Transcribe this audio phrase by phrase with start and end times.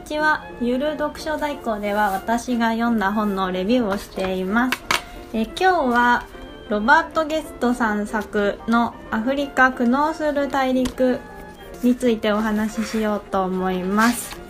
[0.00, 0.46] にちは。
[0.62, 4.82] ゆる読書代行では私が読んだ本のレビューをしています。
[5.34, 6.24] え今日は
[6.70, 11.20] ロバート・ゲストさん作の「アフリカ苦悩する大陸」
[11.84, 14.40] についてお話ししようと思います。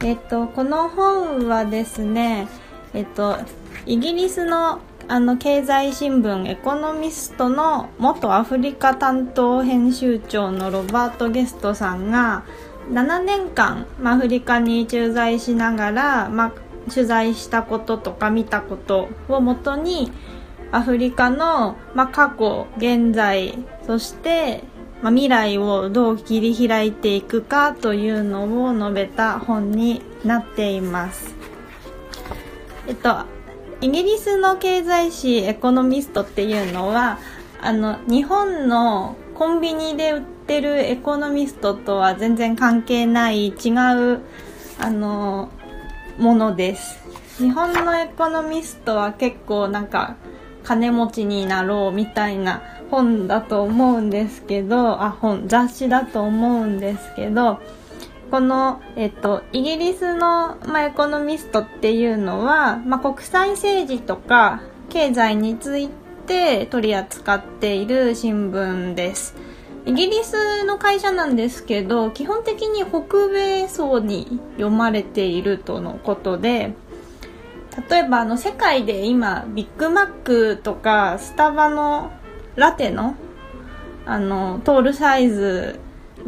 [0.00, 2.48] えっとこの本はですね
[2.94, 3.36] えっと
[3.84, 12.44] イギリスのあの経済新聞エコノミストの元アフリカ担当編集長のロバート・ゲストさんが
[12.92, 16.52] 7年間、まあ、アフリカに駐在しながら、まあ、
[16.90, 20.12] 取材したこととか見たことをもとに
[20.72, 24.64] アフリカの、まあ、過去現在そして、
[25.02, 31.34] まあ、未来をどう切り開いていくかというのを述べた本になっています。
[32.86, 33.24] えっと
[33.80, 37.18] イギリスの経済誌エコノミストっていうのは
[37.60, 44.20] あの日本のコンビニで売ってるエコノミストとは全然関係ない違う
[44.78, 45.50] あの
[46.18, 47.00] ものです
[47.38, 50.16] 日本のエコノミストは結構なんか
[50.64, 57.60] 金持ちになろうみたいな本だと思うんですけどあ本雑誌だと思うんですけど
[58.30, 65.90] この、えっと、イギリスの、まあ、エコノミストっていうのは、まあ、国際政治とか経済につい
[66.26, 69.34] て取り扱っている新聞です。
[69.84, 76.74] イギリスの会社なんですけど基本的に北米層に読まれているとのことで
[77.88, 82.12] 例えばあの世界で今ビッグマックとかスタバの
[82.54, 83.16] ラテの
[84.04, 85.78] あのトールサイズ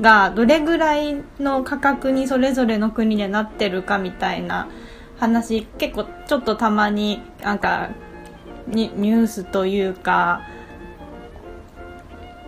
[0.01, 4.69] がどれぐらいの価格にそれぞれの国でなってるかみたいな
[5.19, 7.91] 話結構ちょっとたまになんか
[8.69, 10.43] ニュースというか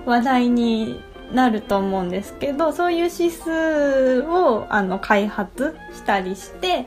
[0.06, 1.00] 話題に
[1.32, 6.86] なると思うんですけどそういう指数をあの開発したりして、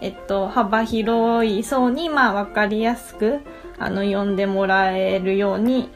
[0.00, 3.40] えっと、幅広い層に、まあ、分かりやすく
[3.78, 5.88] あの読んでもらえるように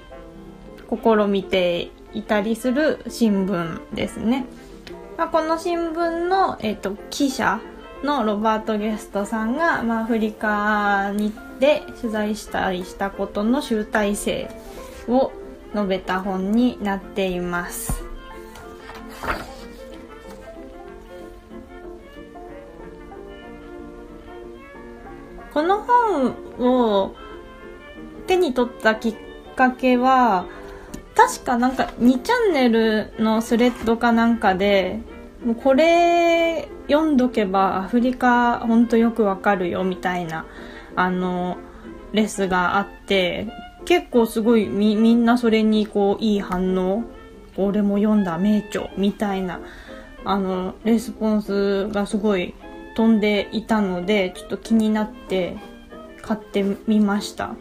[0.91, 4.47] 試みていたりする新聞ですね。
[5.17, 7.61] まあ、この新聞の、えっと、記者
[8.03, 14.51] のロバート・ゲストさんが、まあ、アフリカにで取材したりしたことの集大成
[15.07, 15.31] を
[15.75, 18.05] 述べた本になっています。
[25.53, 27.15] この本を
[28.27, 29.17] 手に取ったきっ
[29.55, 30.47] かけは
[31.15, 35.01] 確かなんか2チャンネルのスレッドかなんかで
[35.45, 40.47] もうこれ読んどけばアフリカほんとよくわかるよみたいな
[40.97, 41.59] あの
[42.13, 43.49] レスがあって
[43.85, 47.05] 結構すごいみみんなそれにこういい反応
[47.57, 49.61] 俺も読んだ名著みたいな
[50.25, 52.55] あのレスポンスがすごい
[52.97, 55.57] 飛んでいたのでちょっと気になって
[56.23, 57.55] 買ってみました。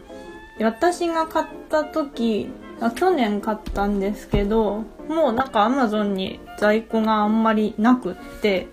[0.58, 2.48] で私が買った時
[2.96, 8.68] 去年買ったんですけどもうなんか Amazon に在庫があんまりなくって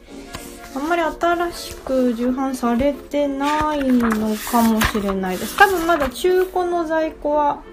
[0.76, 5.58] あんまり新しく重版されてないのかもしれないです。
[5.58, 7.64] 多分まだ中古の在庫は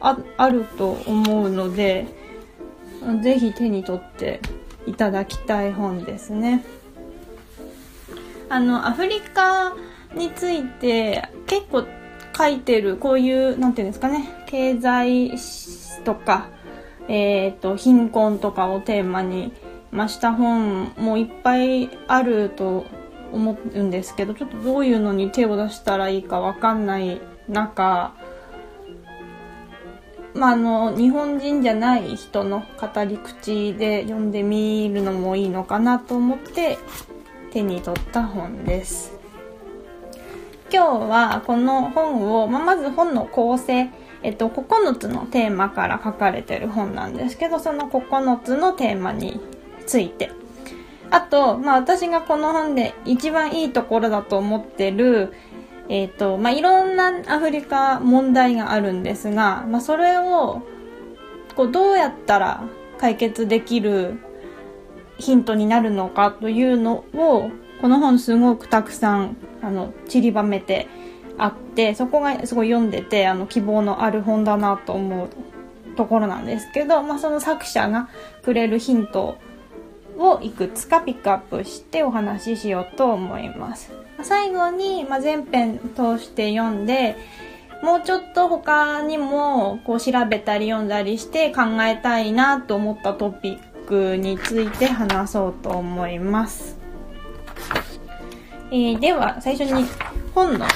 [0.00, 2.06] ああると思うので、
[3.22, 4.40] ぜひ手に取って
[4.86, 6.64] いただきたい本ですね。
[8.48, 9.74] あの、アフリカ
[10.14, 11.84] について結構
[12.36, 15.32] 書いてる、こういう、なんていうんですかね、経済
[16.04, 16.48] とか、
[17.08, 19.52] えっ、ー、と、貧困とかをテーマに
[19.90, 22.86] ました本もいっぱいあると
[23.32, 28.14] 思うんですけどちょっとどういうのに手を出したらいいかわかんない中
[30.34, 36.78] まあ、あの日本人じゃない人の語り口で読んでみるのもいいのかなと思って
[37.50, 39.18] 手に取った本です。
[40.70, 43.88] 今日はこの本を、まあ、まず本の構成、
[44.22, 49.40] えっと、9つのテーマから書かれてる本なんですけど、その9つのテーマに
[49.88, 50.30] ついて。
[51.10, 55.32] あと、まあ私がこの本で一番いいところだと思ってる、
[55.88, 60.62] えっ、ー、と、まあいろんなアフリカ問題があるんですが、まあそれを、
[61.56, 62.62] こうどうやったら
[62.98, 64.20] 解決できる
[65.18, 67.50] ヒントになるのかというのを、
[67.80, 70.88] この本すごくたくさん、あの、散りばめて
[71.38, 75.28] あって、そこがすごい読んでて、あの、希望のある本だなと思う
[75.96, 78.10] ところなんですけど、まあその作者が
[78.44, 79.38] くれるヒントを
[80.18, 83.92] をいくつかピックアップしてお話ししようと思います。
[84.22, 87.16] 最後に、まあ、全編通して読んで、
[87.82, 96.76] もうちょっと他にもこう調べたり読んだりして考えたいなと思ったトピックについて話そうと思います。
[98.70, 99.86] えー、では最初に
[100.34, 100.66] 本の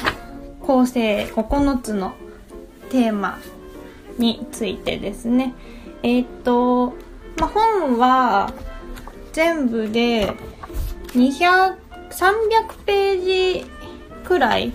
[0.61, 2.15] 構成9つの
[2.89, 3.39] テーマ
[4.19, 5.55] についてですね
[6.03, 6.95] えー、っと、
[7.37, 8.53] まあ、本は
[9.33, 10.33] 全部で
[11.15, 11.83] 200
[12.13, 13.67] 300ページ
[14.25, 14.73] くらい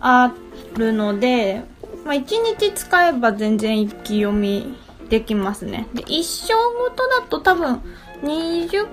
[0.00, 0.32] あ
[0.76, 1.62] るので、
[2.04, 2.24] まあ、1
[2.58, 4.76] 日使えば全然一気読み
[5.08, 5.88] できますね。
[5.94, 7.82] で、一生ごとだと多分
[8.22, 8.88] 20、2、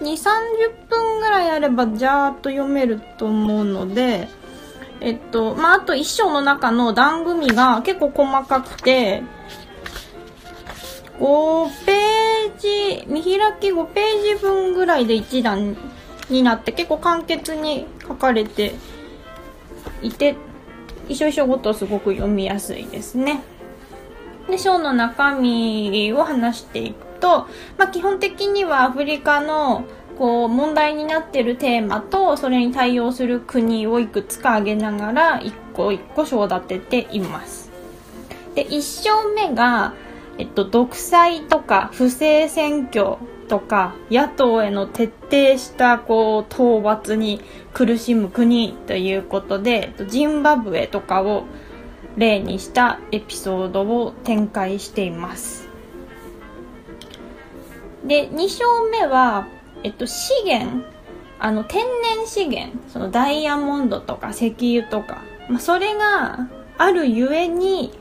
[0.00, 4.28] 30分ぐらいあればじゃーっと読めると思うので、
[5.00, 9.22] えっと、まあ、あと一章の中の段組が結構細かくて、
[11.18, 15.76] 5ページ、見開き5ページ分ぐらいで1段
[16.28, 18.74] になって結構簡潔に書かれて
[20.02, 20.36] いて、
[21.08, 23.42] 一緒一緒ごとすごく読みやすいですね。
[24.48, 27.46] で、章の中身を話していくと、
[27.78, 29.84] まあ、基本的にはアフリカの
[30.18, 37.70] こう問題になっているテーマとそれに対応する国をいくつか挙げながら一個一個章立てています。
[38.54, 39.94] で、一章目が、
[40.38, 43.16] えっと、独裁とか不正選挙
[43.48, 47.40] とか野党への徹底したこう討伐に
[47.72, 51.44] 苦しむ国ということでジンバブエとかを
[52.16, 55.68] 例にしたエピソードを展開しています。
[58.04, 59.48] で2章目は、
[59.82, 60.84] えっと、資源
[61.38, 61.84] あの天
[62.16, 67.92] 然資源そのダイヤモンドとか石油とか、まあ、それがあるゆえに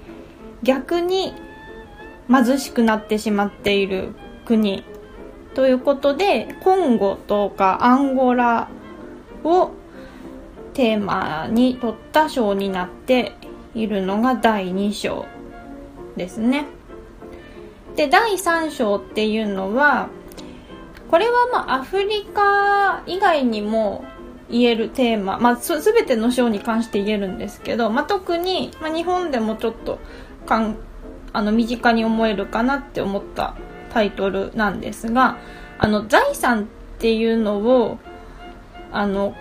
[0.62, 1.34] 逆に
[2.30, 4.14] 貧しくなってしまっている
[4.46, 4.84] 国
[5.54, 8.70] ということでコンゴとかアンゴラ
[9.44, 9.72] を
[10.74, 13.34] テーマに取った章になって
[13.76, 15.26] いるのが第2章
[16.16, 16.66] ですね。
[17.96, 20.10] で、第3章っていうのは、
[21.10, 24.04] これはまあアフリカ以外にも
[24.50, 30.00] 言えるテーマ、まあすべての章に関して言えるんですけど、まあ特に、まあ、日本でもちょっと
[30.48, 30.78] かん
[31.34, 33.56] あの身近に思えるかなって思った
[33.94, 35.38] タイトルなんですが、
[35.78, 36.66] あの、財産っ
[37.00, 38.00] ていうのを、
[38.92, 39.36] あの、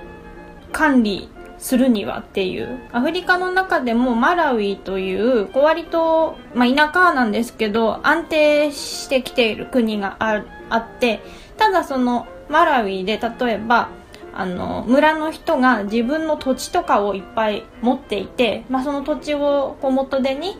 [0.72, 1.28] 管理
[1.58, 11.20] するにはっていう、アフリカの中でもマラウイという、割と、まあ、田舎なんですけど、安定してきている国がああって、
[11.56, 13.90] ただそのマラウイで例えば、
[14.34, 20.56] あの、村の人が自分の土地とかをいっぱい持っていて、まあ、その土地を元手に、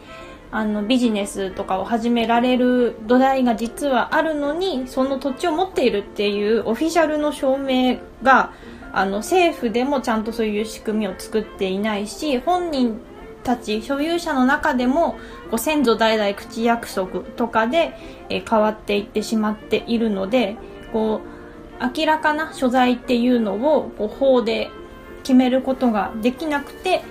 [0.54, 8.52] あのビジネスとかを始められる土台が実はあるのにその土地を持っているっていうオフィシャルの証明が
[8.92, 13.00] あの政府でもちゃんとそういう仕組みを作っていないし本人
[13.42, 15.12] たち所有者の中でも
[15.50, 17.94] こう先祖代々口約束とかで、
[18.28, 20.56] えー、変わっていってしまっているので
[20.92, 24.70] こう明らかな所在っていうのをこう法で
[25.22, 27.02] 決めることができなくて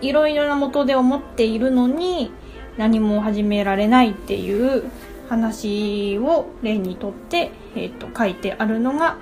[0.00, 2.30] いろいろな元で思っているのに
[2.76, 4.90] 何も始められないっていう
[5.28, 9.18] 話を例にとって、えーと、書いてあるのが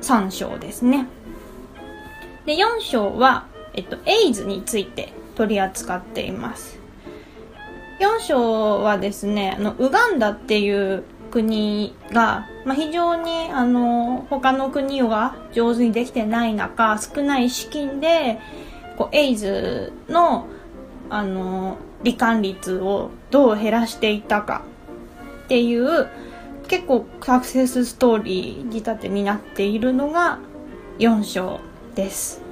[0.00, 1.06] 3章ですね。
[2.46, 6.78] で4章は、えっと、エイズについて取り扱っています。
[8.00, 18.38] 4章はですねあのウガンダっていう国が、まあ、非常にあの他の国が上手にできてない中少ない資金で
[18.98, 20.48] こうエイズの
[21.08, 24.62] あの罹患率をどう減らしていったか
[25.44, 26.08] っていう
[26.66, 30.38] 結構サクセスストーリー仕立てになっているのが
[30.98, 31.60] 4章
[31.94, 32.42] です。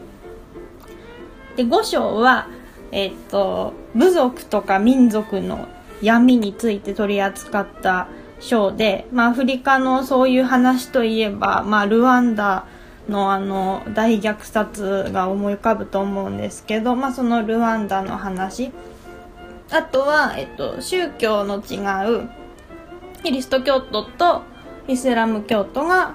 [1.56, 2.48] で5章は、
[2.92, 5.66] えっ、と部族とか民族の
[6.00, 12.66] 闇について取り扱った章で、まあ、アフリカのそういう話といえば、まあ、ルワンダ
[13.08, 18.72] のあの大虐殺が思い浮かぶと思うんですけど、まあ、そのルワンダの話
[19.70, 21.80] あとは、えっと、宗教の違
[22.22, 22.28] う
[23.22, 24.42] キリスト教徒と
[24.88, 26.14] イスラム教徒が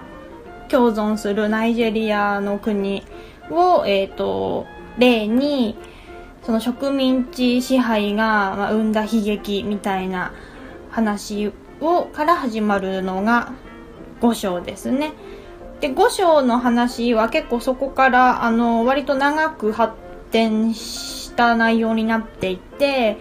[0.70, 3.04] 共存するナイジェリアの国
[3.50, 4.66] を、えっと、
[4.98, 5.78] 例に
[6.44, 10.34] その植民地支配が、生んだ悲劇みたいな
[10.90, 13.54] 話をから始まるのが
[14.22, 15.14] 5章ですね。
[15.82, 19.96] で5章の話は結構そこからあの割と長く発
[20.30, 23.18] 展した内容になっていて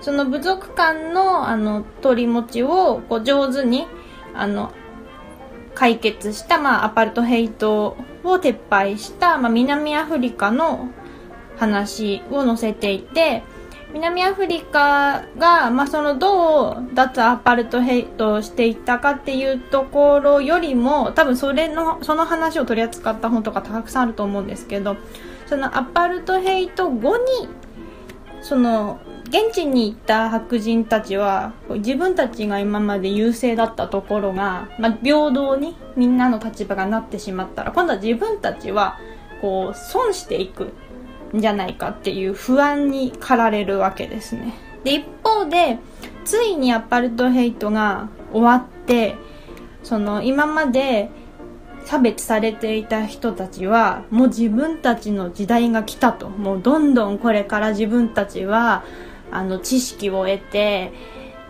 [0.00, 3.86] その部族間のあの取り持ちをこう上手に
[4.32, 4.72] あの
[5.74, 10.90] 解決した、まあ、アパルトヘイトを撤廃した、まあ、南アフリカの
[11.56, 13.42] 話を載せていて
[13.94, 24.96] 南アフリカが、まあ、そのどう脱アパルトヘイトをしていったかっていうところよりも多分それのその話を取り扱った本とかたくさんあると思うんですけど
[25.46, 27.48] そのアパルトヘイト後に
[28.42, 28.98] その
[29.28, 38.98] 現地に行った白人たちは自分たちが今まで優勢だったところが、まあ、平等にみんなの立場がなってしまったら今度は自分たちは
[39.40, 40.72] こう損していく。
[41.40, 44.54] じゃないかっていう不安に駆られるわけですね。
[44.84, 45.78] で、一方で、
[46.24, 49.16] ついにアパルトヘイトが終わって、
[49.82, 51.10] その今まで
[51.84, 56.28] 差別されていた人たちは、もう自分たちの時代が来たと。
[56.28, 58.84] もうどんどんこれから自分たちは、
[59.30, 60.92] あの、知識を得て、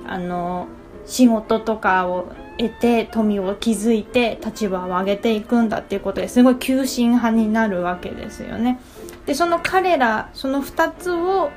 [0.07, 0.67] あの、
[1.07, 8.81] 仕事とかを得て、富を築いて、立場を上げていくんだっていうことですごい急進派になるわけですよね。
[9.27, 11.51] でその彼らその2つを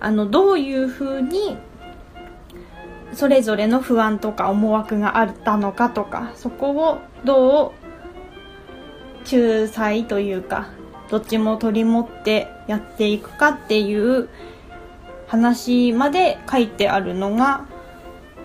[0.00, 1.56] あのどういうふうに
[3.12, 7.72] それぞれの不安とか思惑があったのかとかそこをどう
[9.30, 10.68] 仲裁というか
[11.10, 14.28] どっちも取り持ってやっていくかっていう
[15.26, 17.66] 話まで書いてあるのが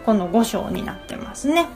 [0.05, 1.67] この5章になってますね。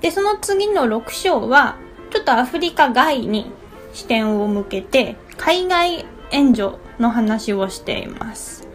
[0.00, 1.76] で、その次の6章は
[2.10, 3.50] ちょっとアフリカ外に
[3.96, 8.68] 視点を向けて海外援助の話をしています。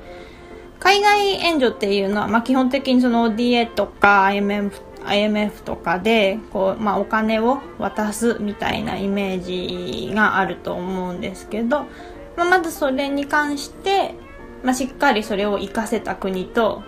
[0.79, 11.85] 海外援助っていうのは、まあ、基本的にその ODA とか IMF, IMF とかでこう、まあ、お金を渡すみたいなイメージがあると思うんですけど、
[12.35, 14.15] まあ、まずそれに関して、
[14.63, 16.81] まあ、しっかりそれを活かせた国と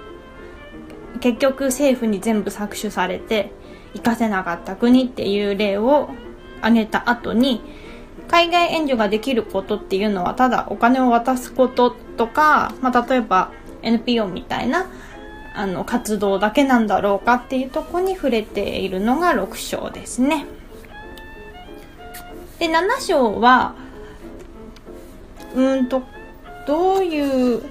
[1.19, 3.51] 結局政府に全部搾取されて
[3.91, 6.09] 活かせなかった国っていう例を
[6.61, 7.61] 挙げた後に
[8.27, 13.51] 海外援助ができることっていうのはただお金を渡すこととか、まあ、例えば
[13.81, 14.87] NPO みたいな
[15.55, 20.45] あの活動だけなんだろうかっていうとこに触れているのが6章ですね。
[22.59, 23.75] で7章は
[25.55, 26.01] うんと
[26.65, 27.61] どういう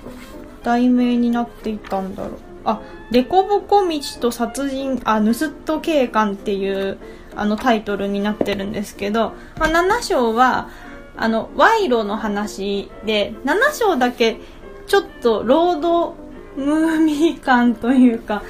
[0.63, 2.81] 題名になっていたんだろうあ
[3.11, 6.99] 凸凹道と殺人あ盗人警官っていう
[7.35, 10.69] あのタイトルになってるんですけど、まあ、7章は
[11.17, 14.39] あの賄賂の話で7章だけ
[14.87, 16.15] ちょっとロード
[16.57, 18.43] ムーミー感というか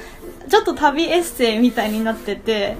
[0.49, 2.75] ちょっと旅エッセイみたいになってて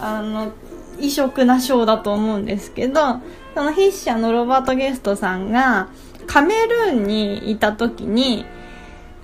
[0.00, 0.52] あの
[0.98, 3.20] 異色な章だと思うんですけど
[3.54, 5.88] その筆者のロバート・ゲストさんが
[6.26, 8.44] カメルーンにいた時に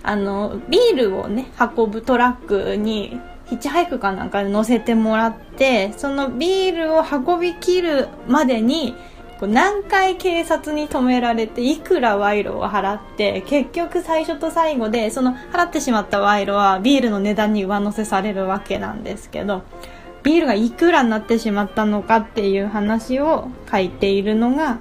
[0.02, 3.20] あのビールをね運ぶトラックに
[3.50, 8.94] ヒッチハイクかなんかで乗せてもらってそのビールを運びきるまでに
[9.42, 19.64] 何回警察に止められていくら賄賂を払って結局最初と最後でその払ってしまった賄賂はビールの値段に上乗せされるわけなんですけど
[20.22, 24.78] ビールがいくらになってしまったのかっていう話を書いているのが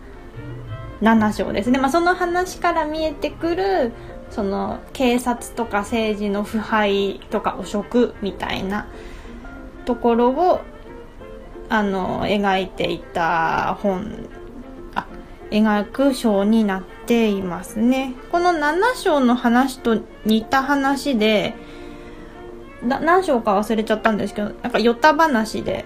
[1.02, 3.94] 7章ですね、まあ、その話から見えてくる
[4.30, 8.88] その警察とか政治の腐敗とか汚職みたいな
[9.86, 10.62] ところを
[11.70, 14.30] あの描いていた本
[14.96, 15.08] あ
[15.52, 18.16] 描く章になっていますね。
[18.32, 21.56] この7章の話と似た話で
[22.84, 25.86] 何章か忘れちゃったんですけどなんかヨタ話で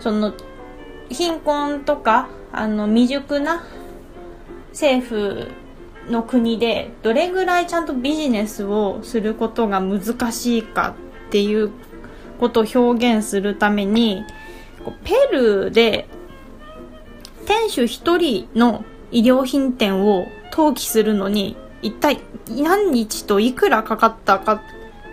[0.00, 0.34] その
[1.08, 3.64] 貧困とかあの未熟な
[4.70, 5.48] 政府
[6.10, 10.94] の国でどれぐらいちゃんとビジネスをすることが難しいか
[11.28, 11.70] っていう
[12.38, 14.24] ことを表現するために
[15.04, 16.06] ペルーで
[17.46, 24.60] 店主一人の衣料品店を登記するのに一体何日といくらかかったかっ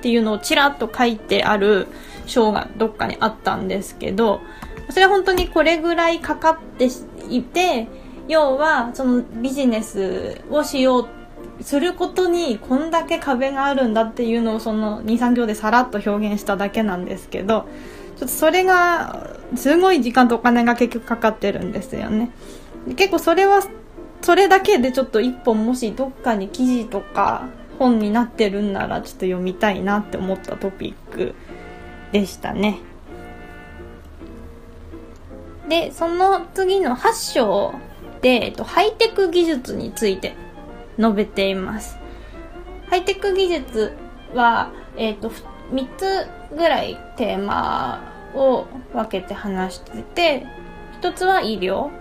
[0.02, 1.88] ていうのをちらっと書いてある
[2.26, 4.42] 章がどっかにあったんですけど
[4.90, 6.90] それは本当にこれぐらいかかって
[7.30, 7.88] いて
[8.28, 17.68] 要はそのビジネスをしようすることにこんだけ壁があるんだっていうのをその23行でさらっと表現しただけなんですけど
[18.18, 22.32] ちょっとそれがすごい時間とお金が結局かかってるんですよね。
[22.96, 23.62] 結構それは
[24.22, 31.36] それだけでちょっと一本もしどっかに記事とか本になってるんならちょっと読みたいなって思ったトピック
[32.12, 32.80] でしたね。
[35.68, 37.74] でその次の8章
[38.26, 40.34] で、えっと、ハイテク技術について
[40.98, 42.00] 述べています。
[42.90, 43.94] ハイテク技術
[44.34, 45.30] は、えっと、
[45.72, 48.02] 3つぐらいテーマ
[48.34, 50.48] を分けて話してて、
[51.04, 51.92] 1つは医療、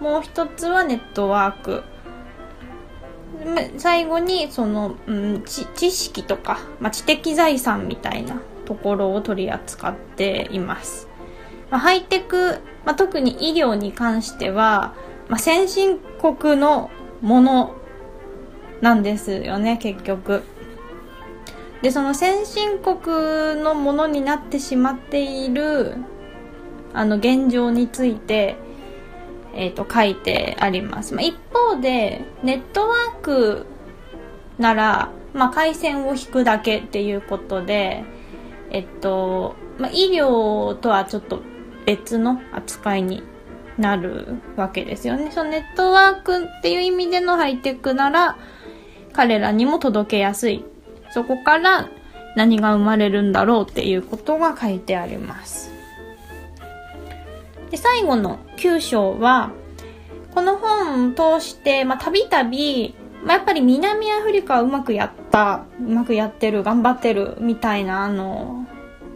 [0.00, 1.84] もう1つはネットワーク、
[3.76, 11.06] 最後にその、うん、知知識とか、まあ、知的財産みたいなところを取り扱っています。
[11.70, 14.96] まあ、ハイテク、まあ、特に医療に関しては、
[15.28, 17.74] まあ、先進国のもの
[18.80, 20.42] なんですよね、結局。
[21.82, 25.96] で、その先進国のものになってしまっている、
[26.92, 28.56] あの、現状について、
[29.54, 31.14] え、ー、と、書いてあります。
[31.14, 33.66] まあ、一方で、ネットワーク
[34.58, 38.04] なら、まあ、回線を引くだけっていうことで、
[38.70, 41.42] えっと、まあ、医療とはちょっと
[41.86, 43.22] 別の扱いに
[43.78, 45.30] なるわけですよね。
[45.30, 48.36] そのネットワークっていう意味でのハイテクなら、
[49.12, 50.64] 彼らにも届けやすい。
[51.10, 51.88] そこから
[52.36, 55.72] 何が生まれるんだろうっていうことが書いてあります。
[57.70, 59.52] で、最後の9章は、
[60.34, 62.94] この本を通して、まあ、たびたび、
[63.24, 68.66] ま、やっぱり南アフリカはうまくやった、うまくやってる、頑張ってる、みたいな、あの、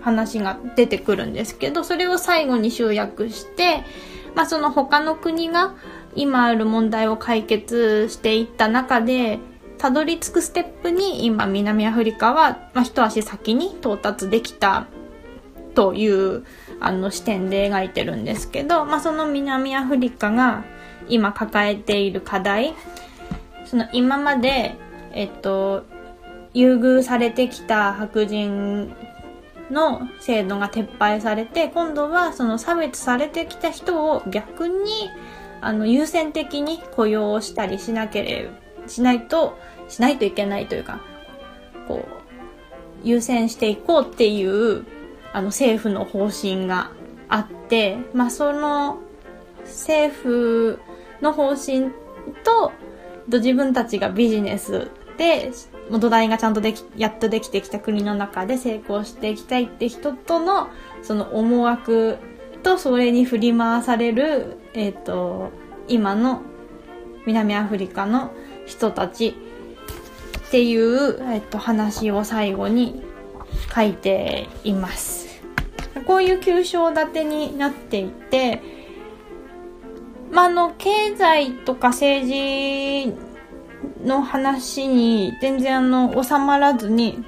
[0.01, 3.85] 話が出てくるんですけど、それを最後に集約して、
[4.35, 5.75] まあ、その他の国が
[6.15, 9.39] 今ある問題を解決していった中で、
[9.79, 14.87] たどり着くステップに今南アフリカは、まあ、一足先に到達できた
[15.75, 16.45] という
[16.81, 20.65] あの視点で描いてるんですけど、まあ、その南アフリカが
[21.09, 22.75] 今抱えている課題、
[23.65, 24.77] その今まで、
[25.13, 25.85] えっと、
[26.55, 28.95] 優遇されてきた白人
[29.73, 35.11] の制度が撤廃されて、今度はその差別されてきた人を逆に、
[35.61, 38.51] あの、優先的に雇用をしたりしなけれ
[38.83, 41.01] ば、しないと、しないといけないというか、
[41.89, 42.23] こう、
[43.05, 44.85] 優先していこうっていう、
[45.33, 46.91] あの、政府の方針が
[47.29, 48.99] あって、まあ、その、
[49.65, 50.81] 政府
[51.21, 51.93] の方針
[52.45, 52.73] と、
[53.29, 55.53] 自分たちがビジネスで
[55.99, 60.69] 土台がちゃんとでき、やっとできてきた国の中で成功していきたいって人との、
[61.03, 62.19] その思惑
[62.63, 65.51] とそれに振り回される、えっ、ー、と、
[65.89, 66.43] 今の
[67.27, 68.33] 南アフリカの
[68.67, 69.37] 人たち
[70.47, 73.03] っていう、えっ、ー、と、話を最後に
[73.75, 75.43] 書いています。
[76.07, 78.63] こういう急章立てになっていて、
[80.31, 83.32] まあ、あの、経済とか政治
[84.05, 87.25] の話に全然あの収まらずに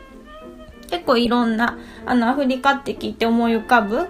[0.90, 4.08] 結構いろんなあのアフリカって聞いて思い浮かぶ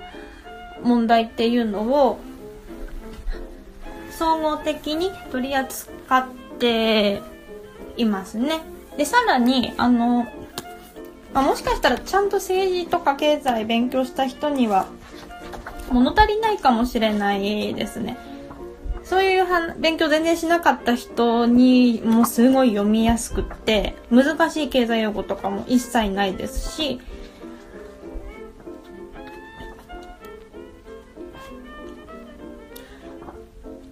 [0.82, 2.18] 問題っていうのを
[4.10, 6.26] 総合的に取り扱っ
[6.58, 7.22] て
[7.96, 8.62] いますね。
[8.96, 10.26] で、さらに、あの、
[11.32, 14.86] まあ、もしかしたらちゃんと政治とか経済勉強した人には
[15.90, 18.16] 物足りないかもしれないですね。
[19.04, 19.44] そういう
[19.78, 27.00] 勉強全然しなかった人にもすごい読みやすくって、難しい経済用語とかも一切ないですし、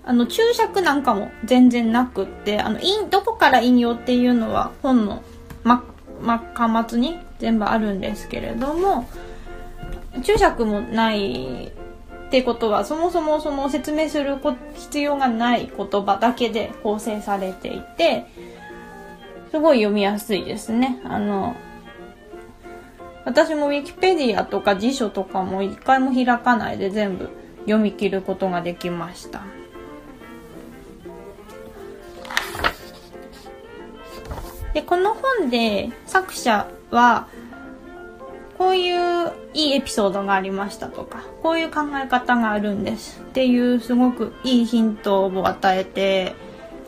[0.05, 5.23] あの、注釈なんかも全然なくって、あの、どこから引用っていうのは本の、
[5.63, 5.85] ま、
[6.21, 9.09] ま、巻末に全部あるんですけれども、
[10.23, 11.73] 注釈もない
[12.33, 14.39] ってことは、そもそもその説明する
[14.73, 18.25] 必要がない言葉だけで構成されていて、
[19.51, 21.03] すごい読みやすいですね。
[21.05, 21.55] あの、
[23.27, 27.29] 私も Wikipedia とか辞書とかも一回も開かないで全部
[27.65, 29.43] 読み切ることができました。
[34.73, 37.29] で、この本で作者は、
[38.59, 46.35] こういういいエピソードがありましたとか、こういう考え方があるんですっていうすごくいいヒントを与えて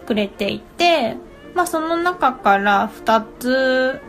[0.06, 1.16] くれていて、
[1.54, 4.00] まあその中から2つ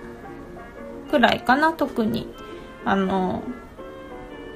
[1.09, 2.27] くらいかな、特に。
[2.83, 3.43] あの、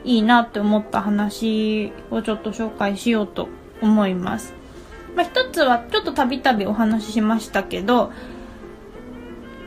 [0.03, 3.49] いいなって思った話をちょっと紹介しようと
[3.81, 4.53] 思います。
[5.15, 8.11] まあ一つはちょっとたびたびお話ししましたけど、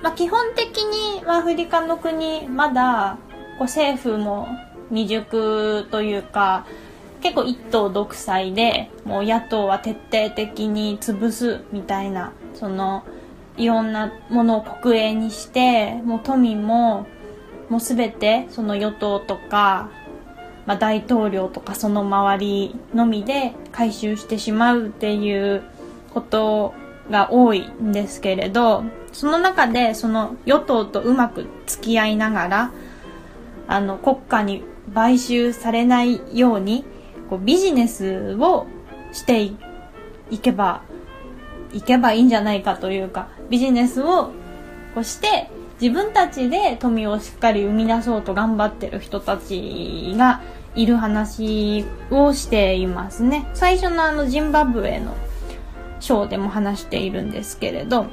[0.03, 3.19] まあ基本的にアフリカの国まだ
[3.59, 4.49] こう政府も
[4.91, 6.67] 未熟というか
[7.23, 13.05] 結構一党独裁でもう野党は徹底的に潰すみたいなその
[13.57, 17.07] いろんなものを国営にしてもう都民も
[17.69, 19.91] もう全てその与党とか、
[20.67, 25.63] まあ、大統領とかその周りのみで回収してしまうっていう
[26.13, 26.75] こと
[27.11, 32.73] が多いんですけれどその中でその与党とうまく付き合いながら
[33.69, 36.85] あの国家に買収されないように
[37.31, 38.67] こうビジネスを
[39.13, 40.83] していけば
[41.73, 44.31] いけばいいんじゃないかというかビジネスを
[44.95, 50.43] こうして自分たちで富をしっかり生み出そうと頑張ってる人たちが
[50.75, 53.49] いる話をしていますね。
[53.53, 55.15] 最初のあのジンバブエの
[56.01, 58.07] ショーでも話しているんですけれど、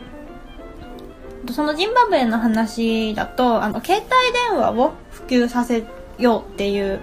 [1.53, 4.07] そのジンバブエの話だと、あの、携帯
[4.51, 5.83] 電話を普及させ
[6.17, 7.01] ようっていう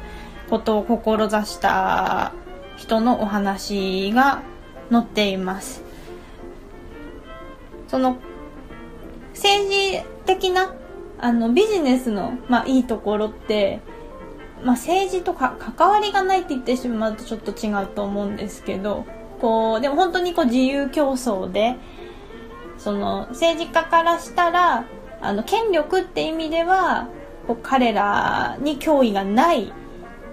[0.48, 2.32] ことを志した
[2.76, 4.42] 人のお話が
[4.90, 5.82] 載っています。
[7.88, 8.18] その、
[9.34, 10.74] 政治的な、
[11.18, 13.80] あの、ビジネスの、まあ、いいところって、
[14.64, 19.04] まあ、政治とか関わりがないって言ってしまうとちょっと違うと思うんですけど、
[19.40, 21.76] こう、でも本当にこう自由競争で、
[22.86, 24.86] その政治家からしたら、
[25.20, 27.08] あの、権力って意味では、
[27.48, 29.72] こう彼らに脅威がない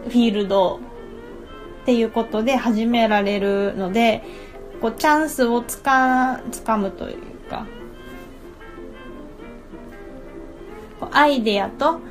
[0.03, 0.79] フィールド
[1.81, 4.21] っていうことで始められるので、
[4.81, 7.65] こうチャンスをつか、つかむというか
[10.99, 12.01] こう、アイデアと、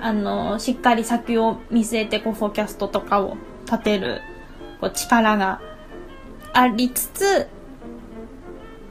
[0.00, 4.22] あの、しっかり先を見据えて、こう、フォーキャストとかを立てる、
[4.80, 5.60] こう、力が
[6.54, 7.48] ありつつ、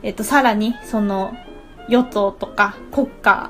[0.08, 1.34] えっと、さらに、その、
[1.90, 3.50] 与党とか国家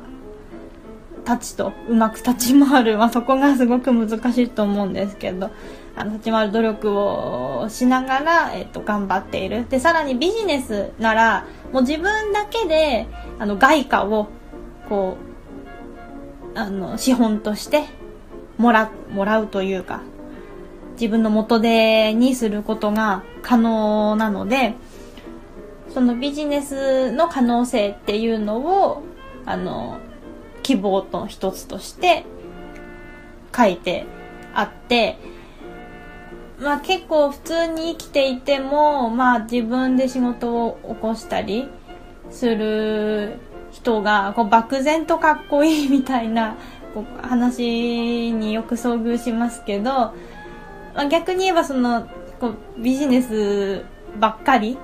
[1.23, 5.51] たちとうまく立ち回る、まあ、そこがすごく難しいと思うんですけど、
[5.95, 9.69] あの、立ち回る努力をしながら、えっと、頑張っている。
[9.69, 13.05] で、さらにビジネスなら、もう自分だけで、
[13.37, 14.27] あの、外貨を、
[14.89, 15.17] こ
[16.55, 17.83] う、あの、資本として、
[18.57, 20.01] もら、もらうというか、
[20.93, 24.73] 自分の元手にすることが可能なので、
[25.97, 29.01] そのビジネスの可能性っていうのを、
[29.47, 29.97] あの、
[30.61, 32.23] 希望と一つとして
[33.55, 34.05] 書いて
[34.53, 35.17] あって、
[36.59, 41.67] まあ結構普通に生きていても、まあ自分で仕事を起こしたり
[42.29, 43.39] する
[43.71, 46.57] 人がこう漠然とかっこいいみたいな
[46.93, 50.13] こう話によく遭遇しますけど、ま
[50.93, 52.07] あ、逆に言えばその
[52.39, 53.83] こうビジネス
[54.19, 54.77] ばっかり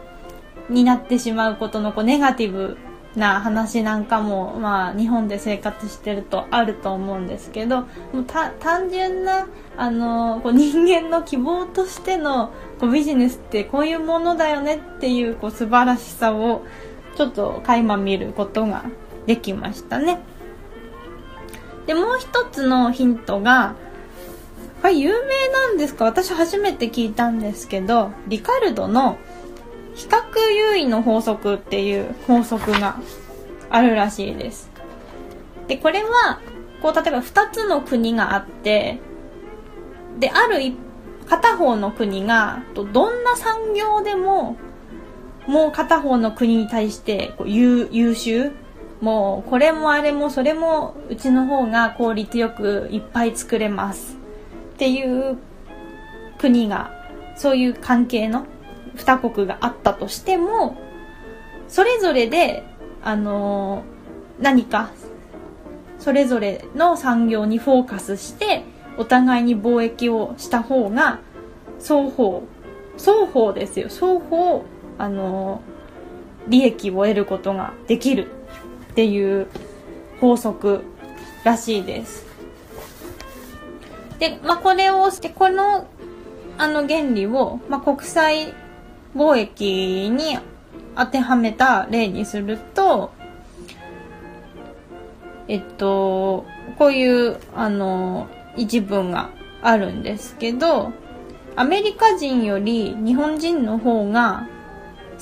[0.70, 2.78] になってしまうことのこうネガティブ
[3.16, 9.48] な話なんかも、まあ、日本で生活してるとあると思うんですけどもう単純な
[9.78, 16.64] あのこう人間の希望としてのこうビジネスってこういうものだよねっていうこう素晴らしさを
[17.16, 18.86] ちょっと垣間見ることが
[19.28, 20.20] できましたね。
[21.86, 23.76] でもう一つのヒントが
[24.82, 26.06] これ有名なんですか？
[26.06, 29.18] 私初めて聞いたんですけど、リカルドの
[29.96, 33.00] 比較優位の法則っていう法則が
[33.70, 34.72] あるらしいです。
[35.68, 36.40] で、これは、
[36.82, 39.00] こう、例えば2つの国があって、
[40.20, 40.74] で、ある
[41.28, 44.58] 片方の国が、どんな産業でも、
[45.48, 48.52] もう片方の国に対してこう優優秀？
[49.02, 54.16] もうこれもあれもそれもうちの方が効率よくいっぱい作れます
[54.76, 55.38] っていう
[56.38, 56.92] 国が
[57.36, 58.46] そういう関係の
[58.98, 60.78] 2国があったとしても
[61.68, 62.64] それぞれで
[63.02, 64.92] あのー、何か
[66.00, 68.64] それぞれの産業にフォーカスして
[68.98, 71.20] お互いに貿易をした方が
[71.80, 72.44] 双方
[72.98, 73.88] 双方ですよ。
[73.90, 74.66] 双方
[75.00, 78.28] あのー、利益を得ることができる
[78.92, 79.48] っていう
[80.22, 80.84] 法則
[81.44, 82.26] らしいです。
[84.20, 85.88] で、まあ、これをして、この、
[86.58, 88.54] あの原理を、まあ、国際
[89.16, 90.40] 貿易に
[90.96, 93.12] 当てはめた例にすると、
[95.48, 96.46] えっと、
[96.78, 99.30] こういう、あの、一文が
[99.62, 100.92] あるんですけど、
[101.56, 104.48] アメリカ人より日本人の方が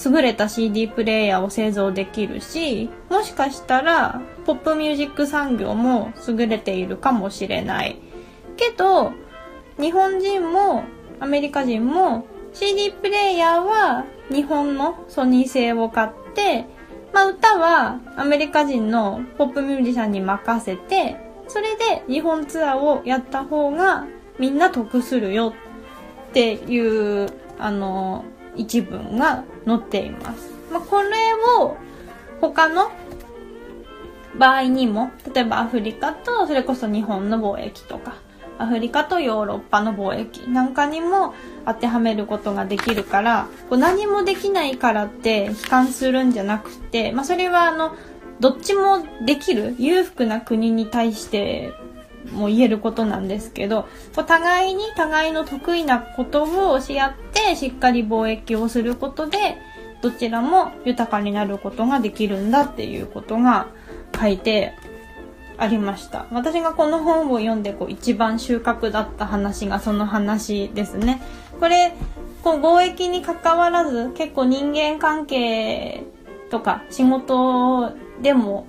[0.04, 7.99] 優れた CD プレイヤーを製造できるし、もしかしたらポップミュージック産業も優れているかもしれない。
[8.58, 9.12] けど、
[9.80, 10.84] 日本人も
[11.19, 16.65] アメリカ人も CD プレイヤーは日本のソニー製を買って、
[17.13, 24.05] まあ歌はアメリカ人のポップミュージシャンに任せて、それで日本ツアーをやった方が
[24.39, 25.53] みんな得するよ
[26.29, 30.51] っていう、あの、一文が載っています。
[30.71, 31.09] まあこれ
[31.59, 31.77] を
[32.41, 32.91] 他の
[34.37, 38.15] 場合にも、例えばアフリカとそれこそ日本の貿易とか、
[38.57, 41.33] アフリカとヨーロッパの貿易なんかにも
[41.65, 47.95] 当てはめることができるからこう何もできないからって悲観するんじゃなくて、まあ、それはあの
[48.39, 51.74] どっちもできる裕福な国に対して
[52.32, 53.84] も言えることなんですけど
[54.15, 59.58] こう互いに互いの得意なことをし合ってしっかり貿易をすることで
[60.02, 63.67] どちらも豊かになることができるんだっていうことが
[64.19, 64.74] 書いて
[65.58, 66.26] ありました。
[66.32, 71.21] 私がこの本を読んでこう一番収穫だった話がその話ですね。
[71.62, 71.93] これ、
[72.43, 76.04] こう貿易に関わらず結構人間関係
[76.50, 78.67] とか仕事でも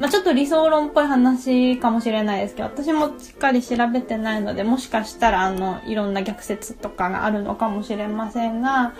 [0.00, 8.94] まあ、ちょっと理想論っぽい話かもしれないですけど、私もしっかり調べてないので、もしかしたらあの、いろんな逆説とかがあるのかもしれませんが、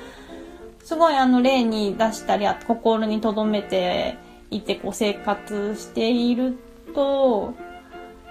[0.85, 4.19] すごいあの、例に出したり、心に留めて
[4.51, 6.59] いて、こう、生活している
[6.95, 7.55] と、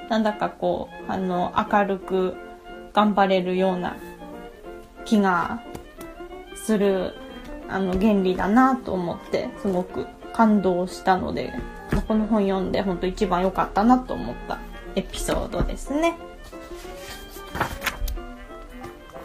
[0.07, 2.35] なんだかこう、あの、明るく
[2.93, 3.97] 頑張れるような
[5.05, 5.61] 気が
[6.55, 7.13] する、
[7.67, 11.53] あの、原理だなと思って、すごく感動したので、
[12.07, 14.59] この本読んで本当一番良かったなと思った
[14.95, 16.17] エピソードですね。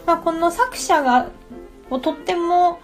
[0.06, 1.28] まあ、この作者が
[1.90, 2.80] とっても、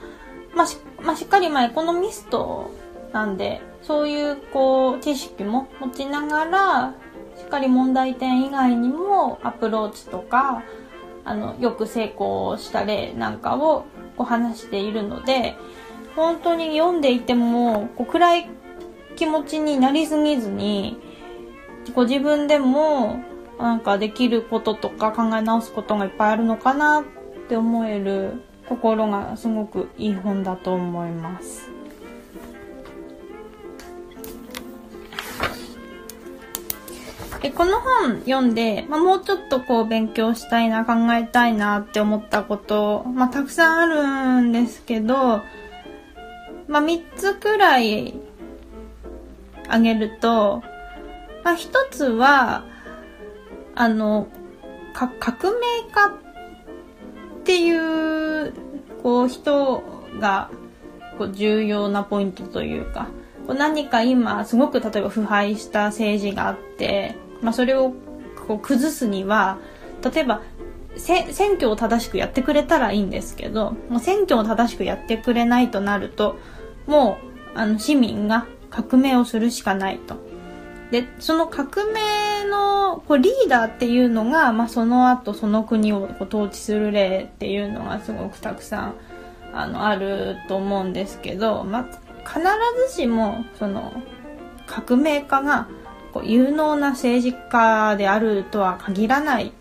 [0.55, 2.71] まあしまあ、しっかりまあエコノミスト
[3.13, 6.95] なんでそういうこう知識も持ちながら
[7.37, 10.63] しっかり問題点以外にもアプローチとか
[11.25, 13.85] あのよく成功した例なんかを
[14.17, 15.57] こう話しているので
[16.17, 18.51] 本当に読んでいてもこう暗い
[19.17, 20.99] 気持ちになりすぎずに、
[21.95, 23.23] ご自分でも
[23.59, 27.05] なんかできることとか考え直すことがいっぱいあるのかなっ
[27.49, 31.80] て思える心がすごくいい本だと思います。
[37.43, 45.41] でこの本読んで、まあ、もうちょっとこう勉強したいな考えたいなって思ったこと、まあ、たくさんあるんですけど、
[46.69, 48.15] まあ、3つくらい
[49.69, 50.63] あげると、
[51.45, 52.65] まあ、一つは、
[53.75, 54.29] あの、
[54.93, 55.59] か、革命
[55.93, 58.53] 家っていう、
[59.03, 59.83] こう、人
[60.19, 60.51] が、
[61.17, 63.09] こう、重要なポイントというか、
[63.49, 67.95] 何か今、すごく例えば腐敗した政治があって、まあ、それを
[68.47, 69.59] こう崩すには、
[70.03, 70.43] 例えば、
[70.97, 76.37] 選挙を正しくやってくれたらいいんですけど、選挙を正しくやってくれないとなると、
[76.87, 77.19] も
[77.55, 80.17] う、あの、市民が革命をするしかないと。
[80.91, 82.01] で、その革命
[82.49, 88.95] のこうリーダーっていうのが、まあ、その後その国をこう統治する例っていうのがすごくたくさん
[89.53, 91.85] あのあると思うんですけど、まあ、
[92.29, 92.41] 必
[92.89, 93.93] ずしもその
[94.67, 95.69] 革命家が
[96.13, 99.53] こう有能な政治家であるとは限らないっ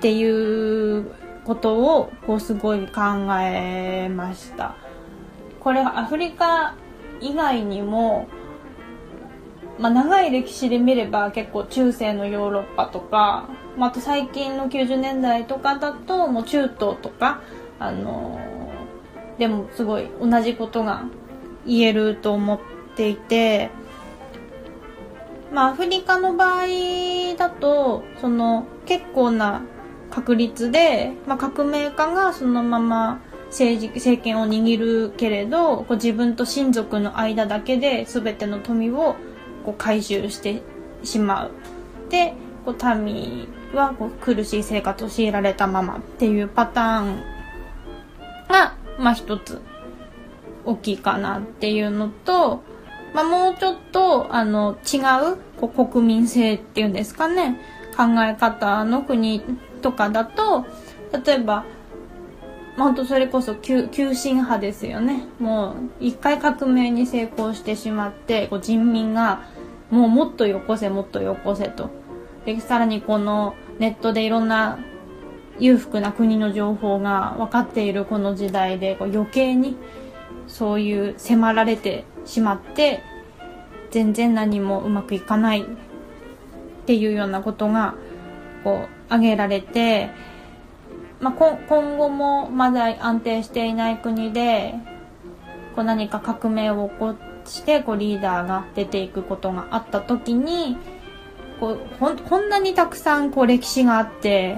[0.00, 1.10] ていう
[1.44, 3.02] ことをこうすごい考
[3.40, 4.76] えました。
[5.60, 6.74] これはアフリカ
[7.20, 8.28] 以外にも、
[9.78, 17.40] まあ、長い歴史で見れば結構中世のヨーロッパとか、まあ、あと最近の90年代とかだともう中東とか、
[17.78, 18.38] あの、
[19.38, 21.04] でもすごい同じことが
[21.66, 22.60] 言えると思っ
[22.96, 23.70] ていて、
[25.54, 26.66] まあ、アフリカの場合
[27.38, 29.62] だとその結構な
[30.10, 39.14] 確率で、まあ、革命家がそのまま政治政権を握るけれどこう自分と親族の間だけで全ての富を
[39.64, 40.60] こう回収して
[41.04, 41.50] しまう。
[42.10, 47.22] でこう民はこう苦しい生活を強いられたままっていうパターン
[48.48, 49.60] が、まあ一つ
[50.64, 52.62] 大きいかなっていうのと、
[53.14, 54.98] まあもうちょっとあの違
[55.32, 57.60] うこう国民性っていうんですかね。
[57.96, 59.40] 考え方の国
[59.80, 60.66] とかだと
[61.24, 61.64] 例えば
[62.76, 65.26] 本当それこそ急急進派ですよね。
[65.38, 69.44] もう一回革命に成功してしまってこう人民が
[69.90, 71.90] もうもっとよこせもっとよこせと。
[72.44, 74.78] でさらにこのネットでいろんな
[75.60, 79.76] 裕福な国の情報が分かっているこの時代でこう余計に
[80.48, 83.02] そういう迫られてしまって
[83.90, 85.64] 全然何もうまくいかないっ
[86.86, 87.94] ていうようなことが
[88.62, 90.10] こう挙げられて
[91.24, 94.74] まあ、今後もまだ安定していない国で
[95.74, 97.14] こう何か革命を起こ
[97.46, 100.76] してこうリーダーが出ていくことがあった時に
[101.60, 104.56] こうほこんなにたくさんこう歴史があって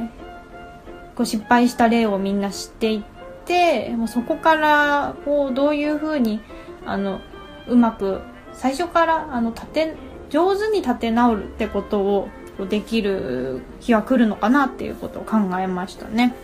[1.14, 3.02] こう失敗した例をみんな知っていっ
[3.44, 6.40] てもうそこからこうどういうふうに
[6.84, 7.20] あの
[7.68, 8.20] うまく
[8.52, 9.94] 最初からあの立て
[10.30, 12.28] 上手に立て直るってことを
[12.68, 16.34] できる日は来るのかなっていうことを考えましたね。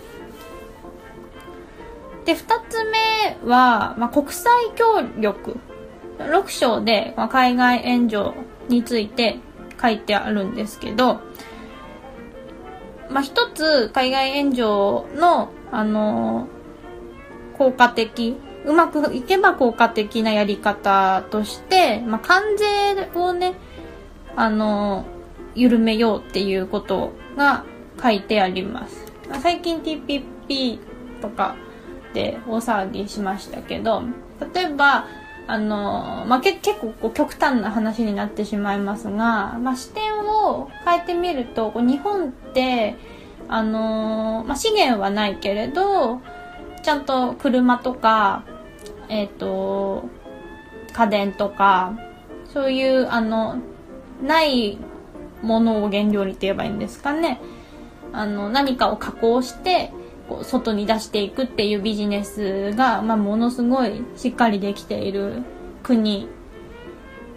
[2.25, 5.57] で、二つ目は、まあ、国際協力。
[6.19, 8.33] 6章で、まあ、海外援助
[8.69, 9.39] について
[9.81, 11.21] 書いてあるんですけど、
[13.11, 23.55] まあ、一つ海外援助の、あのー、効果的うまくいけば効果的なやり方として、まあ、関税をね、
[24.37, 25.05] あの、
[25.55, 27.65] 緩めようっていうことが
[28.03, 29.13] 書いてあります。
[29.43, 30.79] 最近 TPP
[31.21, 31.57] とか
[32.15, 34.03] で大騒ぎしましたけど、
[34.55, 35.07] 例えば、
[35.47, 42.97] あの、まあ、け結構こう極端な話になってしまいますが、まあ、視点を変えてみると、こう日本って、
[43.49, 46.21] あの、まあ、資源はないけれど、
[46.83, 48.45] ちゃんと車とか、
[49.13, 50.09] えっ、ー、と、
[50.95, 51.95] 家電とか、
[52.47, 53.59] そういう、あの、
[54.23, 54.79] ない
[55.43, 57.39] ものを原料にって言えばいいんですかね。
[58.15, 59.93] あの、何かを加工して、
[60.31, 65.43] こう外に出していくっていうビジネスが、まあ、ものすごいしっかりできている
[65.83, 66.29] 国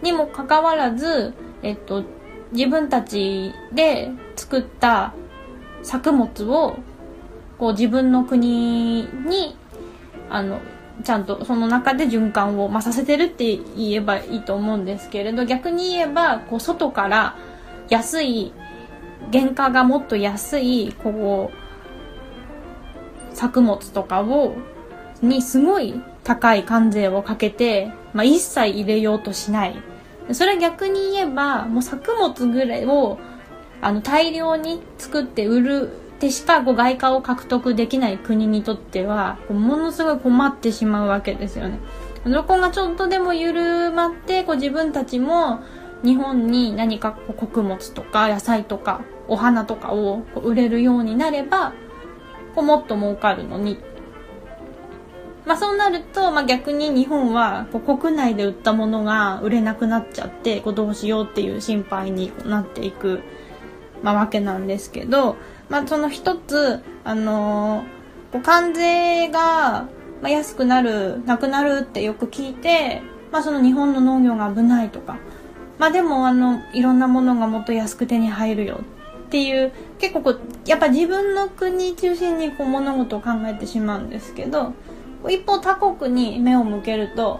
[0.01, 2.03] にもかかわらず、えっと、
[2.53, 5.13] 自分たちで作った
[5.83, 6.77] 作物を
[7.57, 9.57] こう自分の国に
[10.29, 10.61] あの
[11.03, 17.35] ちゃんとその中で循環を、まあ、させてるって言えばいいと思うんですけれど逆に言えばこう外から
[17.89, 18.53] 安い
[19.31, 24.55] 原価がもっと安いこう作物とかを
[25.21, 29.75] にすごい高い関税をかけて、まあ、一切入れようとしない。
[30.31, 33.19] それは逆に言えばもう作物ぐらいを
[33.81, 41.79] あの大量に作って売るでしかこう外貨を獲得できない国にとってはものすごい困ってしまうわけですよね。
[42.25, 45.59] そこがちょっとでも緩まってこう自分たちも
[46.03, 51.73] 日本に何かこう穀物とか野菜とかお花とかを売れるようになれば
[52.55, 53.77] こうもっと儲かるのに。
[55.45, 63.21] まあそうなると、まあ、逆に日本はこう国内で売ったものが売れなくなっちゃってこうどうしようっていう心配になっていく、
[64.01, 65.35] まあ、わけなんですけど、
[65.69, 69.87] まあ、その一つ、あのー、こう関税が、
[70.21, 73.01] まあ、安くなる、なくなるってよく聞いて、
[73.31, 75.17] まあ、その日本の農業が危ないとか、
[75.77, 78.81] まあ、でも、あの、いろんなものがもっと安く手に入るよ
[79.25, 84.73] っていう、結構こう、やっぱ自分の国中心にこう物事を考えてしまうんですけど、
[85.29, 87.39] 一方他国に目を向けると、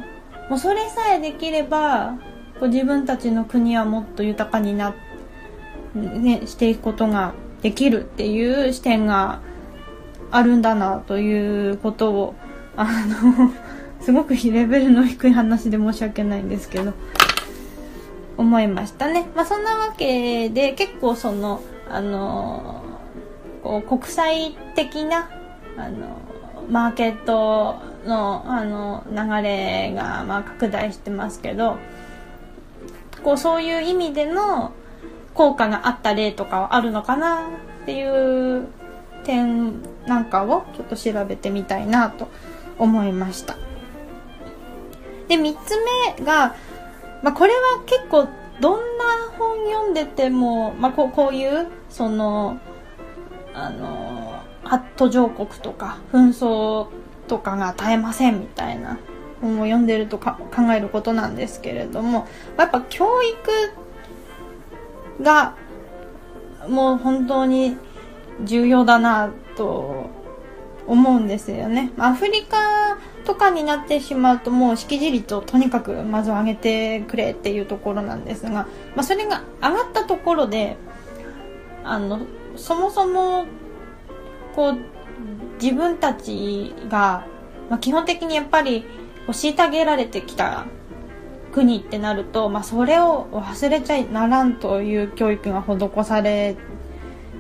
[0.50, 2.18] もうそれさえできれば、
[2.60, 4.96] こう自分たちの国はもっと豊かにな、
[5.94, 9.40] ね、していくことができるっていう視点が
[10.32, 12.36] あるんだなということを
[12.76, 13.52] あの
[14.02, 16.94] すごくレベルの低い話で申し訳ないんですけど
[18.38, 19.28] 思いましたね。
[19.36, 22.82] まあそんなわけで結構そのあの
[23.64, 25.30] こう国際的な
[25.78, 26.18] あの
[26.70, 31.78] マーケットのあの流れがまあ拡大してますけど
[33.24, 34.72] こうそういう意味での
[35.36, 37.50] 効果があった例とかはあるのかな
[37.84, 38.68] っていう
[39.24, 42.28] 点なんかをちょっと調べてみたいなと
[42.80, 43.56] 思いました。
[45.28, 45.76] で、3つ
[46.18, 46.56] 目が、
[47.22, 48.28] まあ、これは結構
[48.60, 49.04] どんな
[49.38, 52.60] 本読んでても、まあ、こうこういうその
[53.54, 54.42] あの
[54.96, 56.88] 途上国とか紛争
[57.28, 59.00] とかが絶えませんみたいな
[59.42, 63.85] 本を読んでるとか考えることなんですけれどもやっぱ教育
[65.22, 65.56] が
[66.68, 67.78] もう本当に
[68.44, 70.10] 重要だなと
[70.88, 71.92] 思うんですよね。
[71.98, 80.78] アフリカとかになってしまうともう識字率をとにかくまず上げてくれっていうところなんですが、まあ、それが上がったところで
[81.84, 82.22] あの
[82.56, 83.46] そもそも
[84.56, 84.78] こう
[85.62, 87.26] 自分たちが、
[87.70, 88.86] まあ、基本的にやっぱり
[89.28, 90.66] 虐げられてきた
[91.56, 96.58] 国ってなると、まあ、それを忘れちゃならんという教育が施され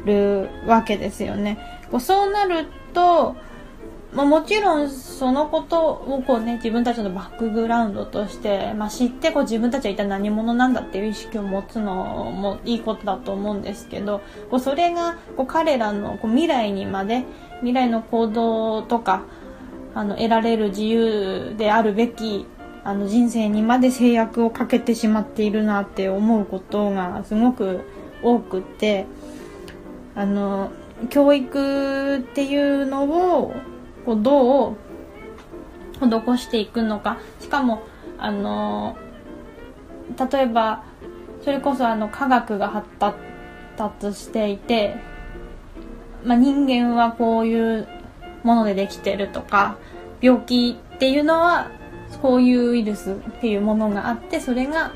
[0.06, 1.58] るわけですよね。
[2.00, 3.36] そうなると、
[4.14, 17.26] まあ、もちろんそのことをこうね自分たちのバックグラウンドとして、まあ、知ってこう自分たちは一体何者なんだっていう意識を持つのもいいことだと思うんですけどこうそれがこう彼らのこう未来にまで
[17.58, 19.24] 未来の行動とか
[19.94, 22.48] あの得られる自由であるべき
[22.86, 27.82] あの人生にまで制約をかけてしまっているなって思うことがすごく
[28.22, 29.08] 多くて
[30.14, 30.72] あの
[31.10, 33.06] 教育っていうの
[33.40, 33.56] を
[34.06, 34.76] こうどう
[36.00, 37.18] 施していくのか。
[37.40, 37.82] しかも
[38.20, 38.96] あの
[40.32, 40.84] 例えば
[41.42, 42.88] それこそあの科学が発
[43.78, 44.96] 達していて、
[46.24, 47.88] まあ、人間はこういう
[48.44, 49.78] ものでできてるとか
[50.22, 51.72] 病気っていうのは
[52.26, 54.92] こういうウイルスっていうものがあってそれが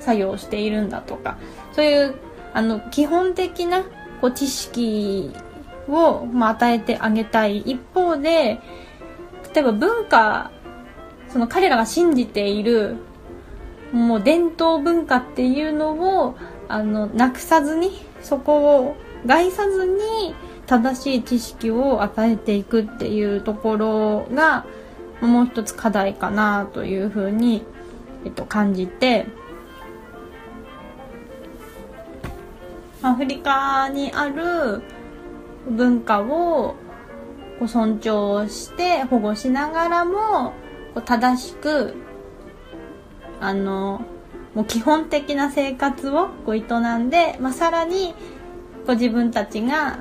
[0.00, 1.38] 作用しているんだとか。
[1.70, 2.16] そういう
[2.52, 3.84] あの基本的な
[4.20, 5.32] こう知識
[5.88, 7.58] を、まあ、与えてあげたい。
[7.58, 8.60] 一方で
[9.54, 10.50] 例えば文化
[11.28, 12.96] その彼らが信じている
[13.92, 16.34] もう伝統文化っていうのを
[16.66, 20.34] あのなくさずにそこを害さずに
[20.66, 24.66] 正しい知識を与えていくっていうところが
[25.26, 27.64] もう一つ課題かなというふうに、
[28.24, 29.26] えっと、感じて
[33.02, 34.82] アフリカにある
[35.68, 36.74] 文化を
[37.58, 40.52] こう尊重して保護しながらも
[41.04, 41.94] 正しく
[43.40, 44.04] あの
[44.54, 46.60] もう基本的な生活をこう営
[46.98, 48.14] んで、まあ、さらに
[48.86, 50.00] こう自分たちが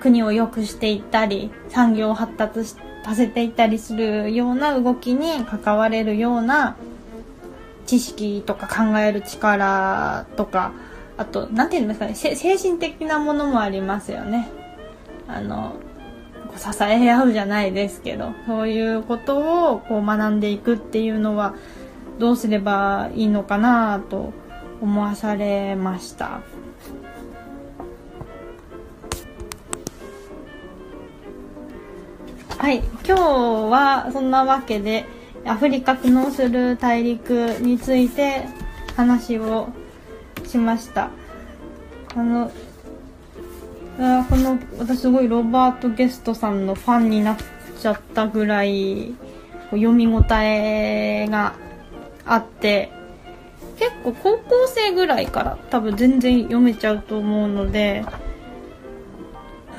[0.00, 6.76] 国を良くしていったり産業を発達しさせていたりするような動きに関われるような
[7.86, 10.72] 知識とか考える力とか
[11.18, 14.48] あと何て言うんですかね精神的なものもありますよね。
[15.28, 15.74] あの
[16.56, 21.54] 支え合うじゃないですけどそういうことをこう学んでいくっていうのは
[22.18, 24.32] どうすればいいのかなと
[24.80, 26.42] 思わされました
[32.64, 32.78] はい。
[33.06, 35.04] 今日はそんなわけで
[35.44, 38.46] アフリカ苦悩する大陸について
[38.96, 39.68] 話を
[40.46, 41.10] しました。
[42.16, 42.50] あの
[44.00, 47.36] あこの私すごいロバート・ゲストさんのファンになっ
[47.78, 49.12] ちゃったぐらい
[49.72, 51.52] 読み応えが
[52.24, 52.90] あって
[53.76, 58.06] 結構高校生ぐらいから多分全然読めちゃうと思うので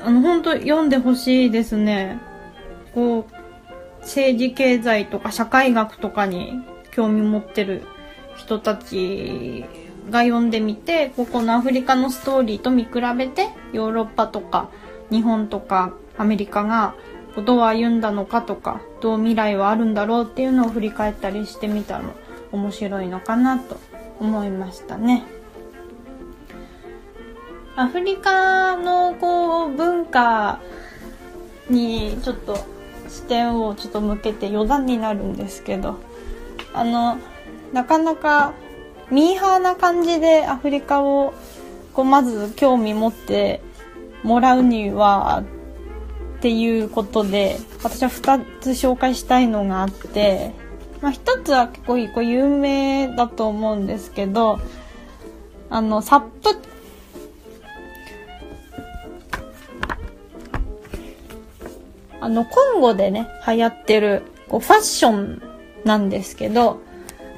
[0.04, 2.24] あの本当読んでほしいですね。
[2.96, 6.54] こう政治経済とか社会学とかに
[6.92, 7.82] 興味持ってる
[8.38, 9.66] 人たち
[10.08, 14.70] が読んでみてここのアフリカのストーリーと見比べてヨーロッパとか
[15.10, 16.94] 日本とかアメリカが
[17.44, 22.04] どう歩んだのかとかどう未来はあるんだろうっていうのを振り返ったりしてみたら
[22.50, 23.76] 面白いのかなと
[24.20, 25.24] 思いましたね。
[27.76, 30.60] アフリカのこう文化
[31.68, 32.75] にちょっと
[33.16, 35.98] 視点をちょっと向けて余談になるんですけど
[36.72, 37.18] あの
[37.72, 38.52] なかなか
[39.10, 41.34] ミーハーな感じでアフリカを
[41.92, 43.60] こうまず興味持って
[44.22, 45.44] もらうには
[46.38, 50.52] っていうことで私は2つ紹介したいのがあって
[51.00, 54.58] まあ、一つは結構有名だと思うんですけど、
[55.70, 56.50] あの、サップ、
[62.26, 65.42] あの、コンゴでね、流行ってる、こう、ファッション
[65.84, 66.80] なんですけど、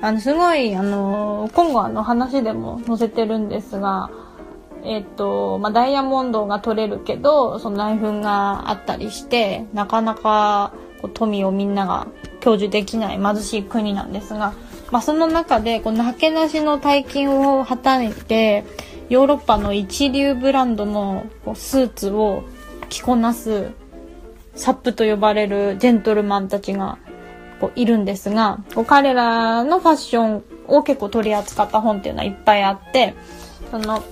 [0.00, 4.10] あの、すごい、あの、コンゴの話でも載せてるんですが、
[4.84, 10.72] えっ、と、まあ、ダイヤモンドが取れるけど、その内紛があったりして、なかなか
[11.02, 12.06] こう富をみんなが
[12.40, 14.54] 享受できない貧しい国なんですが、
[14.90, 18.64] まあ、その中でこのなけなしの大金をはたいて
[19.08, 22.44] ヨーロッパの一流ブランドのスーツを
[22.88, 23.70] 着こなす
[24.58, 26.98] サップと呼ばれるジェントルマンたちが
[27.60, 33.14] こういるんですがこう彼らのファッションを結構取り扱った本っていうのはいっぱいあって
[33.70, 34.04] その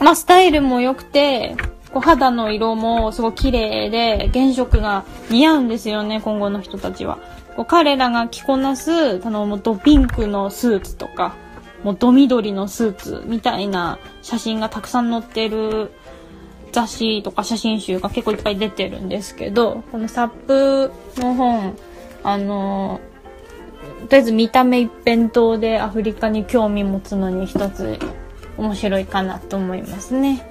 [0.00, 1.56] まあスタイルも良くて
[1.96, 7.18] こう肌の色もすごい綺麗で原色が似合うんですよね、今後の人たちは。
[7.56, 11.34] こう彼らが着こなす、あの、もうドピンクのスーツとか、
[11.82, 15.90] もうド緑のスーツみたいな写真がたくさん載ってる
[16.72, 21.76] 雑誌とか写真集が結構いっぱい出てるんですけど、このサップの本、
[22.22, 23.00] あの、
[24.08, 27.98] とりあえず見た目一辺倒でアフリカに興味持つのに一つ
[28.56, 30.46] 面白いかなと思いますね。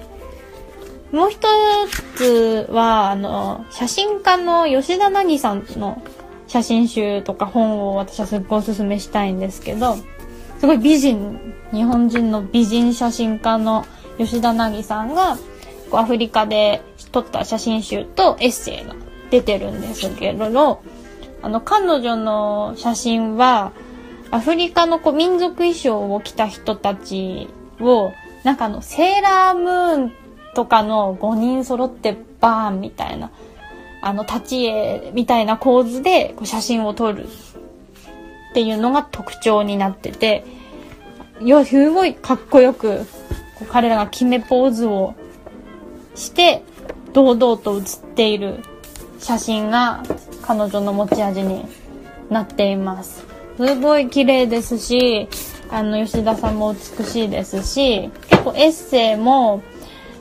[1.11, 1.47] もう一
[2.15, 6.01] つは、あの、写真家の吉田凪さんの
[6.47, 9.95] 写真集とか本を私はすっごいおすすめしたいんですけど、
[10.59, 13.85] すごい美人、日本人の美人写真家の
[14.17, 15.37] 吉田凪さんが、
[15.91, 16.81] アフリカで
[17.11, 18.95] 撮った写真集とエッセイが
[19.29, 20.81] 出てるんですけれど、
[21.41, 23.71] あの、彼女の写真は、
[24.31, 27.47] アフリカのこう民族衣装を着た人たち
[27.79, 28.11] を、
[28.43, 30.13] なんかあの、セーラームーン
[30.55, 33.31] とかの5人揃ってバーンみたいな、
[34.01, 40.45] あの、立ち絵みたいな構図でこう写真を撮るっていうのが特徴になってて、
[41.41, 42.99] いや、すごいかっこよく、
[43.59, 45.15] こう彼らが決めポーズを
[46.15, 46.63] して、
[47.13, 48.59] 堂々と写っている
[49.19, 50.03] 写真が
[50.41, 51.65] 彼女の持ち味に
[52.29, 53.25] なっています。
[53.57, 55.27] すごい綺麗ですし、
[55.69, 59.61] あの、吉田さんも美しいですし、結構エッセイも、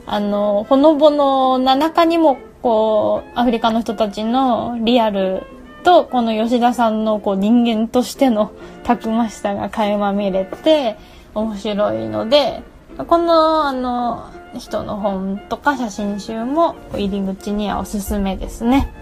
[0.06, 5.42] あの、ほのぼのな中にも、こう、アフリカの人たちのリアル
[5.84, 10.96] とこの吉田さんのこう人間としてのたくましさが垣間見れて
[11.34, 12.62] 面白いので
[13.06, 18.92] このあの人の本とか写真集も入り口にはおすすめですね。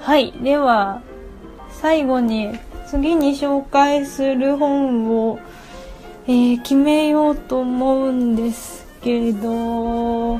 [0.00, 0.32] はい。
[0.32, 1.02] では、
[1.70, 5.38] 最後に次に紹介する本を、
[6.26, 10.38] えー、決めようと思うんですけど、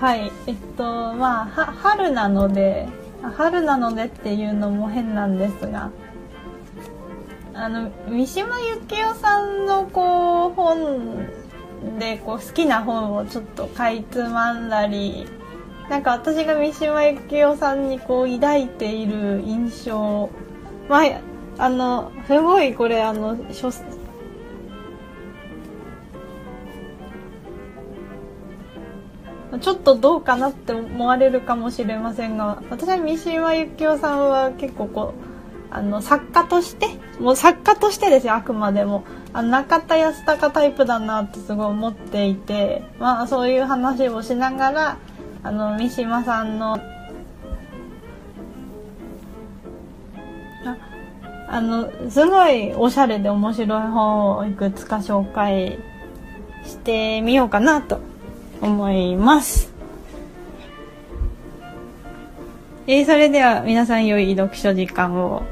[0.00, 0.32] はい。
[0.46, 2.88] えっと、まあ、は、春なので、
[3.22, 5.90] 春なのでっていうのも変なんですが、
[7.60, 11.28] あの三島由紀夫さんのこう本
[11.98, 15.26] でこう好きな本をちょっとかいつまんだり
[15.90, 20.30] なんか私が三島由紀夫さんにこう抱いている印象
[20.88, 21.20] まあ
[21.58, 35.29] あのすごいこれあの書ちょっとどうかなって思われるかもしれませんが私は三島由紀夫さんは結構こう
[35.70, 36.88] あの作家として
[37.20, 44.98] もう作家としてですよあくまでもあ中田康隆タイプだなってすごい思っていてまあそういう話をしながら
[45.42, 46.78] あの三島さんの
[51.52, 55.78] あのすごいおしゃれで面白い本をいくつか紹介
[56.64, 58.00] してみようかなと
[58.60, 59.72] 思います。
[62.86, 65.42] えー、それでは皆さん良い読書時間を。